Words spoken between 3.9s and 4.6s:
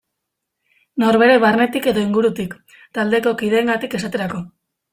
esaterako.